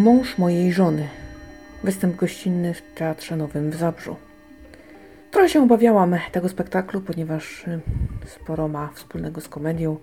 Mąż 0.00 0.38
mojej 0.38 0.72
żony. 0.72 1.08
Występ 1.84 2.16
gościnny 2.16 2.74
w 2.74 2.82
Teatrze 2.94 3.36
Nowym 3.36 3.70
w 3.70 3.74
Zabrzu. 3.74 4.16
Trochę 5.30 5.48
się 5.48 5.62
obawiałam 5.62 6.16
tego 6.32 6.48
spektaklu, 6.48 7.00
ponieważ 7.00 7.68
y, 7.68 7.80
sporo 8.26 8.68
ma 8.68 8.90
wspólnego 8.94 9.40
z 9.40 9.48
komedią. 9.48 9.96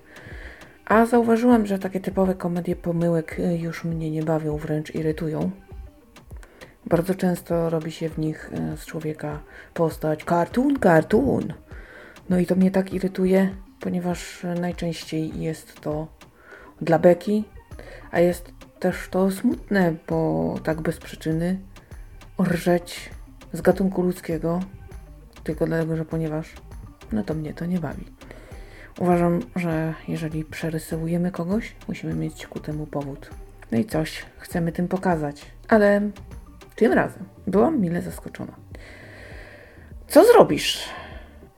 A 0.85 1.05
zauważyłam, 1.05 1.65
że 1.65 1.79
takie 1.79 1.99
typowe 1.99 2.35
komedie 2.35 2.75
pomyłek 2.75 3.39
y, 3.39 3.57
już 3.57 3.83
mnie 3.83 4.11
nie 4.11 4.23
bawią, 4.23 4.57
wręcz 4.57 4.95
irytują. 4.95 5.51
Bardzo 6.85 7.15
często 7.15 7.69
robi 7.69 7.91
się 7.91 8.09
w 8.09 8.19
nich 8.19 8.51
y, 8.73 8.77
z 8.77 8.85
człowieka 8.85 9.39
postać 9.73 10.23
cartoon, 10.23 10.79
cartoon. 10.79 11.53
No 12.29 12.39
i 12.39 12.45
to 12.45 12.55
mnie 12.55 12.71
tak 12.71 12.93
irytuje, 12.93 13.49
ponieważ 13.79 14.45
najczęściej 14.61 15.41
jest 15.41 15.81
to 15.81 16.07
dla 16.81 16.99
beki, 16.99 17.43
a 18.11 18.19
jest 18.19 18.56
też 18.79 19.09
to 19.09 19.31
smutne, 19.31 19.95
bo 20.07 20.55
tak 20.63 20.81
bez 20.81 20.97
przyczyny 20.97 21.59
rżeć 22.41 23.09
z 23.53 23.61
gatunku 23.61 24.01
ludzkiego, 24.01 24.59
tylko 25.43 25.65
dlatego, 25.65 25.97
że 25.97 26.05
ponieważ 26.05 26.53
no 27.11 27.23
to 27.23 27.33
mnie 27.33 27.53
to 27.53 27.65
nie 27.65 27.79
bawi. 27.79 28.05
Uważam, 28.99 29.39
że 29.55 29.93
jeżeli 30.07 30.45
przerysowujemy 30.45 31.31
kogoś, 31.31 31.75
musimy 31.87 32.13
mieć 32.13 32.47
ku 32.47 32.59
temu 32.59 32.85
powód. 32.87 33.29
No 33.71 33.77
i 33.77 33.85
coś 33.85 34.25
chcemy 34.37 34.71
tym 34.71 34.87
pokazać. 34.87 35.45
Ale 35.67 36.01
tym 36.75 36.93
razem 36.93 37.23
byłam 37.47 37.81
mile 37.81 38.01
zaskoczona. 38.01 38.53
Co 40.07 40.25
zrobisz, 40.25 40.89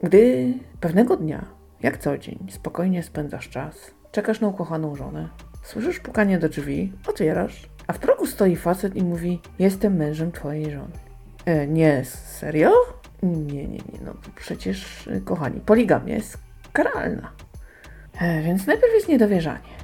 gdy 0.02 0.54
pewnego 0.80 1.16
dnia, 1.16 1.44
jak 1.80 1.98
co 1.98 2.18
dzień, 2.18 2.46
spokojnie 2.50 3.02
spędzasz 3.02 3.48
czas, 3.48 3.90
czekasz 4.12 4.40
na 4.40 4.48
ukochaną 4.48 4.96
żonę, 4.96 5.28
słyszysz 5.62 6.00
pukanie 6.00 6.38
do 6.38 6.48
drzwi, 6.48 6.92
otwierasz, 7.06 7.68
a 7.86 7.92
w 7.92 7.98
progu 7.98 8.26
stoi 8.26 8.56
facet 8.56 8.96
i 8.96 9.02
mówi: 9.02 9.40
Jestem 9.58 9.96
mężem 9.96 10.32
twojej 10.32 10.70
żony. 10.70 10.92
E, 11.44 11.66
nie, 11.66 12.04
serio? 12.04 12.72
Nie, 13.22 13.66
nie, 13.66 13.78
nie, 13.78 13.98
no 14.04 14.14
przecież, 14.36 15.06
y, 15.06 15.20
kochani, 15.20 15.60
poligamia 15.60 16.14
jest 16.14 16.38
karalna. 16.72 17.32
E, 18.20 18.42
więc 18.42 18.66
najpierw 18.66 18.94
jest 18.94 19.08
niedowierzanie. 19.08 19.80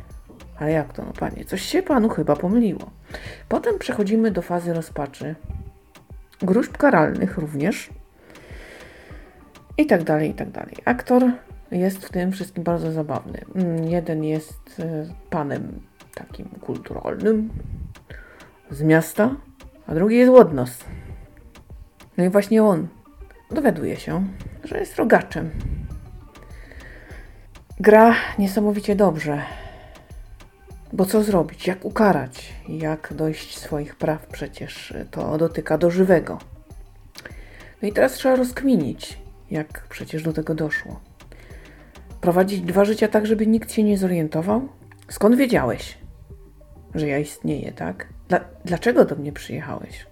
Ale 0.59 0.71
jak 0.73 0.93
to, 0.93 1.05
no 1.05 1.13
panie, 1.13 1.45
coś 1.45 1.63
się 1.63 1.83
panu 1.83 2.09
chyba 2.09 2.37
pomyliło. 2.37 2.91
Potem 3.49 3.79
przechodzimy 3.79 4.31
do 4.31 4.43
fazy 4.43 4.75
rozpaczy, 4.75 5.35
gruźb 6.43 6.77
karalnych 6.77 7.39
również 7.39 7.91
i 9.79 9.87
tak 9.87 10.03
dalej, 10.03 10.31
i 10.31 10.35
tak 10.35 10.51
dalej. 10.51 10.75
Aktor 10.85 11.23
jest 11.71 12.07
w 12.07 12.11
tym 12.11 12.33
wszystkim 12.33 12.65
bardzo 12.65 12.93
zabawny. 12.93 13.45
Mm, 13.55 13.85
Jeden 13.85 14.25
jest 14.25 14.81
e, 14.81 15.07
panem 15.31 15.81
takim 16.15 16.49
kulturalnym 16.49 17.51
z 18.71 18.83
miasta, 18.83 19.37
a 19.87 19.95
drugi 19.95 20.17
jest 20.17 20.31
łodnos. 20.31 20.85
No 22.17 22.25
i 22.25 22.29
właśnie 22.29 22.65
on 22.65 22.89
dowiaduje 23.51 23.97
się, 23.97 24.27
że 24.65 24.79
jest 24.79 24.97
rogaczem. 24.97 25.51
Gra 27.81 28.15
niesamowicie 28.39 28.97
dobrze. 28.97 29.43
Bo 30.93 31.05
co 31.07 31.23
zrobić? 31.23 31.67
Jak 31.67 31.85
ukarać? 31.85 32.53
Jak 32.69 33.13
dojść 33.15 33.59
swoich 33.59 33.97
praw? 33.97 34.27
Przecież 34.27 34.95
to 35.11 35.39
dotyka 35.39 35.79
do 35.79 35.91
żywego. 35.91 36.39
No 37.83 37.89
i 37.89 37.93
teraz 37.93 38.13
trzeba 38.13 38.37
rozkminić, 38.37 39.19
jak 39.51 39.87
przecież 39.89 40.23
do 40.23 40.33
tego 40.33 40.55
doszło. 40.55 41.01
Prowadzić 42.27 42.61
dwa 42.61 42.85
życia 42.85 43.09
tak, 43.09 43.27
żeby 43.27 43.47
nikt 43.47 43.73
się 43.73 43.83
nie 43.83 43.99
zorientował? 43.99 44.69
Skąd 45.09 45.37
wiedziałeś, 45.37 45.99
że 46.95 47.09
ja 47.09 47.19
istnieję, 47.19 47.73
tak? 47.73 48.07
Dla, 48.29 48.41
dlaczego 48.65 49.05
do 49.05 49.17
mnie 49.17 49.33
przyjechałeś? 49.33 50.07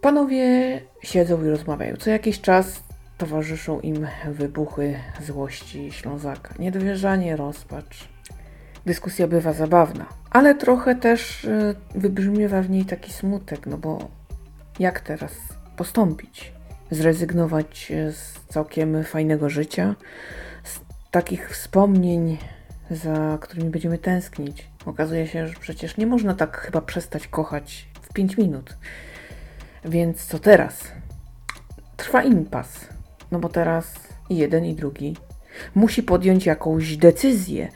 Panowie 0.00 0.80
siedzą 1.02 1.44
i 1.44 1.48
rozmawiają. 1.48 1.96
Co 1.96 2.10
jakiś 2.10 2.40
czas 2.40 2.82
towarzyszą 3.18 3.80
im 3.80 4.06
wybuchy 4.28 4.94
złości 5.22 5.92
Ślązaka. 5.92 6.54
Niedowierzanie, 6.58 7.36
rozpacz. 7.36 8.08
Dyskusja 8.86 9.26
bywa 9.26 9.52
zabawna, 9.52 10.06
ale 10.30 10.54
trochę 10.54 10.94
też 10.94 11.44
y, 11.44 11.74
wybrzmiewa 11.94 12.62
w 12.62 12.70
niej 12.70 12.84
taki 12.84 13.12
smutek, 13.12 13.66
no 13.66 13.78
bo 13.78 14.08
jak 14.78 15.00
teraz 15.00 15.32
postąpić? 15.76 16.52
Zrezygnować 16.90 17.92
y, 17.92 18.12
z 18.12 18.34
całkiem 18.48 19.04
fajnego 19.04 19.50
życia, 19.50 19.94
takich 21.16 21.50
wspomnień, 21.50 22.38
za 22.90 23.38
którymi 23.40 23.70
będziemy 23.70 23.98
tęsknić. 23.98 24.68
Okazuje 24.86 25.26
się, 25.26 25.48
że 25.48 25.54
przecież 25.60 25.96
nie 25.96 26.06
można 26.06 26.34
tak 26.34 26.56
chyba 26.56 26.80
przestać 26.80 27.28
kochać 27.28 27.88
w 28.02 28.12
5 28.12 28.36
minut. 28.36 28.76
Więc 29.84 30.24
co 30.24 30.38
teraz? 30.38 30.92
Trwa 31.96 32.22
impas. 32.22 32.88
No 33.30 33.38
bo 33.38 33.48
teraz 33.48 33.94
i 34.30 34.36
jeden, 34.36 34.64
i 34.64 34.74
drugi 34.74 35.16
musi 35.74 36.02
podjąć 36.02 36.46
jakąś 36.46 36.96
decyzję. 36.96 37.68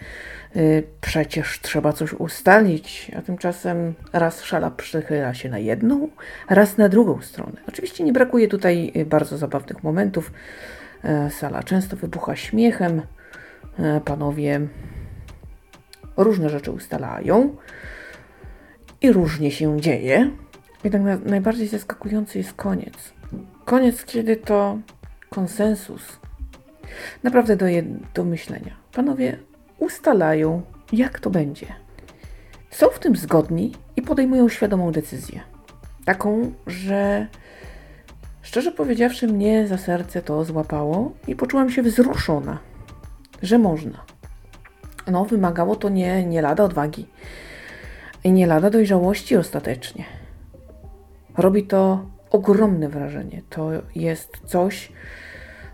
Yy, 0.55 0.83
Przecież 1.01 1.61
trzeba 1.61 1.93
coś 1.93 2.13
ustalić, 2.13 3.11
a 3.19 3.23
tymczasem 3.23 3.95
raz 4.13 4.43
szala 4.43 4.71
przychyla 4.71 5.35
się 5.35 5.49
na 5.49 5.59
jedną, 5.59 6.09
raz 6.51 6.79
na 6.79 6.89
drugą 6.89 7.23
stronę. 7.23 7.57
Oczywiście 7.69 8.05
nie 8.05 8.13
brakuje 8.13 8.49
tutaj 8.49 8.93
y, 8.97 9.07
bardzo 9.07 9.39
zabawnych 9.39 9.83
momentów. 9.83 10.33
E, 11.05 11.31
Sala 11.31 11.63
często 11.63 11.97
wybucha 11.97 12.37
śmiechem. 12.37 13.03
E, 13.79 14.01
Panowie 14.01 14.61
różne 16.17 16.49
rzeczy 16.49 16.73
ustalają 16.73 17.57
i 19.01 19.13
różnie 19.13 19.51
się 19.51 19.81
dzieje. 19.81 20.31
Jednak 20.85 21.03
na, 21.03 21.31
najbardziej 21.31 21.69
zaskakujący 21.69 22.39
jest 22.39 22.53
koniec. 22.53 23.13
Koniec, 23.65 24.05
kiedy 24.05 24.37
to 24.37 24.79
konsensus. 25.31 26.19
Naprawdę 27.23 27.57
do, 27.57 27.67
jed- 27.67 27.99
do 28.15 28.25
myślenia. 28.25 28.77
Panowie 28.93 29.39
ustalają, 29.79 30.63
jak 30.93 31.21
to 31.21 31.31
będzie. 31.31 31.67
Są 32.71 32.89
w 32.89 32.99
tym 32.99 33.17
zgodni 33.17 33.73
i 33.97 34.03
podejmują 34.03 34.49
świadomą 34.49 34.93
decyzję. 34.93 35.41
Taką, 36.05 36.53
że 36.67 37.27
szczerze 38.43 38.73
powiedziawszy, 38.73 39.27
mnie 39.29 39.69
za 39.69 39.79
serce 39.79 40.23
to 40.23 40.45
złapało 40.45 41.13
i 41.27 41.37
poczułam 41.37 41.71
się 41.71 41.83
wzruszona, 41.83 42.59
że 43.43 43.59
można. 43.59 44.05
No, 45.07 45.25
wymagało 45.25 45.77
to 45.77 45.89
nie, 45.89 46.25
nie 46.25 46.43
lada 46.43 46.65
odwagi 46.65 47.07
i 48.25 48.33
nie 48.33 48.47
lada 48.47 48.71
dojrzałości 48.71 49.37
ostatecznie. 49.37 50.05
Robi 51.37 51.67
to 51.67 52.07
ogromne 52.31 52.89
wrażenie. 52.89 53.43
To 53.51 53.71
jest 53.95 54.33
coś, 54.45 54.93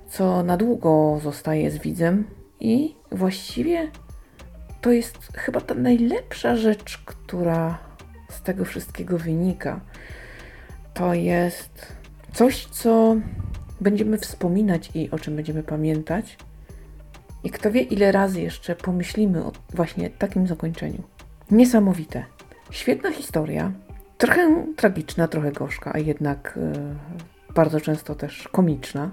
co 0.08 0.42
na 0.42 0.56
długo 0.56 1.20
zostaje 1.22 1.70
z 1.70 1.78
widzem 1.78 2.24
i 2.60 2.96
właściwie 3.12 3.90
to 4.80 4.92
jest 4.92 5.18
chyba 5.36 5.60
ta 5.60 5.74
najlepsza 5.74 6.56
rzecz, 6.56 6.98
która 7.04 7.78
z 8.30 8.42
tego 8.42 8.64
wszystkiego 8.64 9.18
wynika. 9.18 9.80
To 10.94 11.14
jest 11.14 11.96
coś, 12.32 12.66
co 12.66 13.16
będziemy 13.80 14.18
wspominać 14.18 14.90
i 14.94 15.10
o 15.10 15.18
czym 15.18 15.36
będziemy 15.36 15.62
pamiętać. 15.62 16.38
I 17.44 17.50
kto 17.50 17.70
wie, 17.70 17.82
ile 17.82 18.12
razy 18.12 18.40
jeszcze 18.40 18.76
pomyślimy 18.76 19.44
o 19.44 19.52
właśnie 19.74 20.10
takim 20.10 20.46
zakończeniu. 20.46 21.02
Niesamowite. 21.50 22.24
Świetna 22.70 23.12
historia. 23.12 23.72
Trochę 24.18 24.64
tragiczna, 24.76 25.28
trochę 25.28 25.52
gorzka, 25.52 25.92
a 25.94 25.98
jednak 25.98 26.58
e, 27.48 27.54
bardzo 27.54 27.80
często 27.80 28.14
też 28.14 28.48
komiczna. 28.48 29.10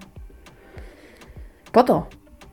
Po 1.72 1.84
to, 1.84 2.08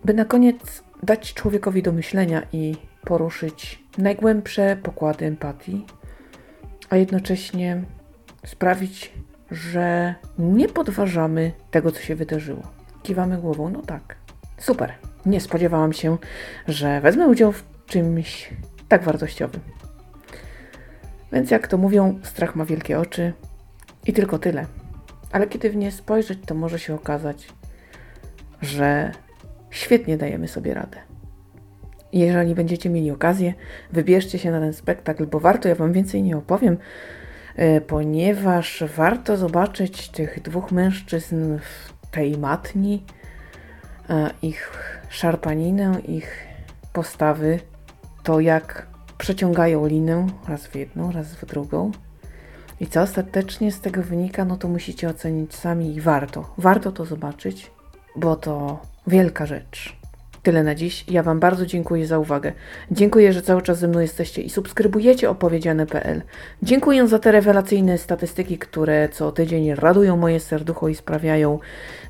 by 0.04 0.14
na 0.14 0.24
koniec 0.24 0.82
dać 1.02 1.34
człowiekowi 1.34 1.82
do 1.82 1.92
myślenia 1.92 2.42
i 2.52 2.76
poruszyć 3.04 3.84
najgłębsze 3.98 4.76
pokłady 4.82 5.26
empatii, 5.26 5.86
a 6.90 6.96
jednocześnie 6.96 7.84
sprawić, 8.46 9.12
że 9.50 10.14
nie 10.38 10.68
podważamy 10.68 11.52
tego, 11.70 11.92
co 11.92 12.00
się 12.00 12.16
wydarzyło. 12.16 12.62
Kiwamy 13.02 13.38
głową, 13.38 13.70
no 13.70 13.82
tak. 13.82 14.16
Super. 14.60 14.92
Nie 15.26 15.40
spodziewałam 15.40 15.92
się, 15.92 16.18
że 16.68 17.00
wezmę 17.00 17.28
udział 17.28 17.52
w 17.52 17.64
czymś 17.86 18.50
tak 18.88 19.02
wartościowym. 19.02 19.60
Więc 21.32 21.50
jak 21.50 21.66
to 21.66 21.78
mówią, 21.78 22.18
strach 22.22 22.56
ma 22.56 22.64
wielkie 22.64 22.98
oczy 22.98 23.32
i 24.06 24.12
tylko 24.12 24.38
tyle. 24.38 24.66
Ale 25.32 25.46
kiedy 25.46 25.70
w 25.70 25.76
nie 25.76 25.92
spojrzeć, 25.92 26.38
to 26.46 26.54
może 26.54 26.78
się 26.78 26.94
okazać, 26.94 27.48
że 28.62 29.12
świetnie 29.70 30.16
dajemy 30.16 30.48
sobie 30.48 30.74
radę. 30.74 30.98
Jeżeli 32.12 32.54
będziecie 32.54 32.90
mieli 32.90 33.10
okazję, 33.10 33.54
wybierzcie 33.92 34.38
się 34.38 34.50
na 34.50 34.60
ten 34.60 34.72
spektakl, 34.72 35.26
bo 35.26 35.40
warto, 35.40 35.68
ja 35.68 35.74
Wam 35.74 35.92
więcej 35.92 36.22
nie 36.22 36.36
opowiem, 36.36 36.76
e, 37.56 37.80
ponieważ 37.80 38.84
warto 38.96 39.36
zobaczyć 39.36 40.08
tych 40.08 40.42
dwóch 40.42 40.72
mężczyzn 40.72 41.58
w 41.58 42.10
tej 42.10 42.38
matni, 42.38 43.04
ich 44.42 44.70
szarpaninę, 45.08 46.00
ich 46.00 46.46
postawy, 46.92 47.60
to 48.22 48.40
jak 48.40 48.86
przeciągają 49.18 49.86
linę 49.86 50.26
raz 50.48 50.66
w 50.66 50.74
jedną, 50.74 51.12
raz 51.12 51.34
w 51.34 51.46
drugą. 51.46 51.90
I 52.80 52.86
co 52.86 53.02
ostatecznie 53.02 53.72
z 53.72 53.80
tego 53.80 54.02
wynika, 54.02 54.44
no 54.44 54.56
to 54.56 54.68
musicie 54.68 55.08
ocenić 55.08 55.54
sami 55.54 55.94
i 55.94 56.00
warto. 56.00 56.54
Warto 56.58 56.92
to 56.92 57.04
zobaczyć, 57.04 57.70
bo 58.16 58.36
to 58.36 58.82
wielka 59.06 59.46
rzecz. 59.46 59.99
Tyle 60.42 60.62
na 60.62 60.74
dziś. 60.74 61.04
Ja 61.08 61.22
Wam 61.22 61.40
bardzo 61.40 61.66
dziękuję 61.66 62.06
za 62.06 62.18
uwagę. 62.18 62.52
Dziękuję, 62.90 63.32
że 63.32 63.42
cały 63.42 63.62
czas 63.62 63.78
ze 63.78 63.88
mną 63.88 64.00
jesteście 64.00 64.42
i 64.42 64.50
subskrybujecie 64.50 65.30
opowiedziane.pl. 65.30 66.22
Dziękuję 66.62 67.08
za 67.08 67.18
te 67.18 67.32
rewelacyjne 67.32 67.98
statystyki, 67.98 68.58
które 68.58 69.08
co 69.08 69.32
tydzień 69.32 69.74
radują 69.74 70.16
moje 70.16 70.40
serducho 70.40 70.88
i 70.88 70.94
sprawiają, 70.94 71.58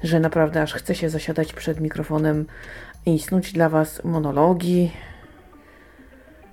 że 0.02 0.20
naprawdę 0.20 0.62
aż 0.62 0.74
chce 0.74 0.94
się 0.94 1.10
zasiadać 1.10 1.52
przed 1.52 1.80
mikrofonem 1.80 2.46
i 3.06 3.18
snuć 3.18 3.52
dla 3.52 3.68
Was 3.68 4.04
monologi. 4.04 4.90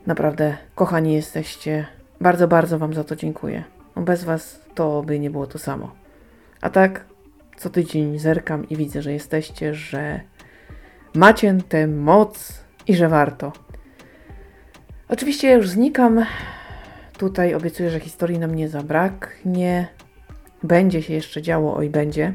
Naprawdę, 0.05 0.57
kochani 0.75 1.13
jesteście. 1.13 1.85
Bardzo, 2.21 2.47
bardzo 2.47 2.79
Wam 2.79 2.93
za 2.93 3.03
to 3.03 3.15
dziękuję. 3.15 3.63
No 3.95 4.01
Bez 4.01 4.23
Was 4.23 4.61
to 4.75 5.03
by 5.03 5.19
nie 5.19 5.29
było 5.29 5.47
to 5.47 5.59
samo. 5.59 5.91
A 6.61 6.69
tak, 6.69 7.05
co 7.57 7.69
tydzień 7.69 8.19
zerkam 8.19 8.69
i 8.69 8.75
widzę, 8.75 9.01
że 9.01 9.13
jesteście, 9.13 9.73
że 9.73 10.19
macie 11.13 11.57
tę 11.69 11.87
moc 11.87 12.63
i 12.87 12.95
że 12.95 13.09
warto. 13.09 13.51
Oczywiście 15.09 15.49
ja 15.49 15.55
już 15.55 15.69
znikam. 15.69 16.25
Tutaj 17.17 17.53
obiecuję, 17.53 17.89
że 17.89 17.99
historii 17.99 18.39
nam 18.39 18.55
nie 18.55 18.69
zabraknie. 18.69 19.87
Będzie 20.63 21.01
się 21.01 21.13
jeszcze 21.13 21.41
działo, 21.41 21.75
oj 21.75 21.89
będzie. 21.89 22.33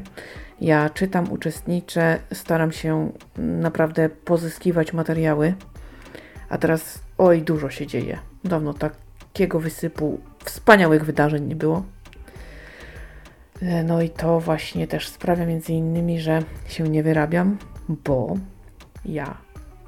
Ja 0.61 0.89
czytam, 0.89 1.31
uczestniczę, 1.31 2.19
staram 2.33 2.71
się 2.71 3.11
naprawdę 3.37 4.09
pozyskiwać 4.09 4.93
materiały. 4.93 5.53
A 6.49 6.57
teraz, 6.57 6.99
oj, 7.17 7.41
dużo 7.41 7.69
się 7.69 7.87
dzieje. 7.87 8.19
Dawno 8.43 8.73
takiego 8.73 9.59
wysypu 9.59 10.19
wspaniałych 10.45 11.05
wydarzeń 11.05 11.45
nie 11.47 11.55
było. 11.55 11.83
E, 13.61 13.83
No 13.83 14.01
i 14.01 14.09
to 14.09 14.39
właśnie 14.39 14.87
też 14.87 15.07
sprawia 15.07 15.45
między 15.45 15.73
innymi, 15.73 16.19
że 16.19 16.43
się 16.67 16.83
nie 16.83 17.03
wyrabiam, 17.03 17.57
bo 17.89 18.37
ja 19.05 19.37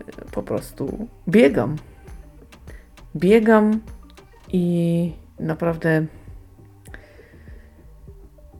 e, 0.08 0.32
po 0.32 0.44
prostu 0.44 1.08
biegam. 1.28 1.76
Biegam 3.16 3.80
i 4.54 5.14
naprawdę 5.40 6.06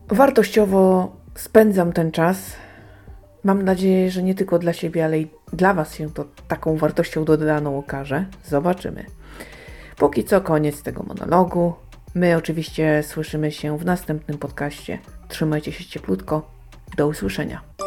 wartościowo 0.08 1.16
spędzam 1.36 1.94
ten 1.94 2.12
czas. 2.12 2.56
Mam 3.44 3.62
nadzieję, 3.62 4.12
że 4.12 4.24
nie 4.24 4.36
tylko 4.36 4.60
dla 4.60 4.74
siebie, 4.74 5.06
ale 5.06 5.20
i 5.20 5.28
dla 5.54 5.74
Was 5.74 5.96
się 5.96 6.14
to 6.14 6.26
taką 6.48 6.78
wartością 6.78 7.26
dodaną 7.26 7.78
okaże. 7.78 8.26
Zobaczymy. 8.46 9.06
Póki 9.98 10.24
co 10.24 10.42
koniec 10.42 10.84
tego 10.84 11.04
monologu. 11.04 11.74
My 12.16 12.38
oczywiście 12.38 13.04
słyszymy 13.04 13.52
się 13.52 13.78
w 13.78 13.86
następnym 13.86 14.38
podcaście. 14.38 15.00
Trzymajcie 15.28 15.72
się 15.72 15.86
cieplutko. 15.86 16.52
Do 16.98 17.08
usłyszenia. 17.08 17.85